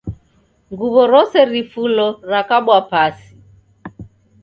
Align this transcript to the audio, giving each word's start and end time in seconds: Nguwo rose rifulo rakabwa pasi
Nguwo 0.71 1.01
rose 1.11 1.39
rifulo 1.51 2.07
rakabwa 2.31 2.77
pasi 2.91 3.29